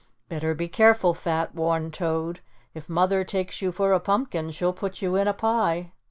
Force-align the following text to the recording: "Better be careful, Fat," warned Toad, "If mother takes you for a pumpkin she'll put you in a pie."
"Better 0.29 0.55
be 0.55 0.67
careful, 0.67 1.13
Fat," 1.13 1.53
warned 1.53 1.93
Toad, 1.93 2.39
"If 2.73 2.89
mother 2.89 3.23
takes 3.23 3.61
you 3.61 3.71
for 3.71 3.93
a 3.93 3.99
pumpkin 3.99 4.49
she'll 4.49 4.73
put 4.73 4.99
you 4.99 5.15
in 5.15 5.27
a 5.27 5.33
pie." 5.35 5.91